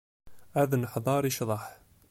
[0.61, 1.63] Ad neḥḍer i ccḍeḥ.